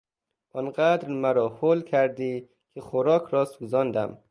[0.59, 4.17] آنقدر مرا هول کردی که خوراک را سوزاندم!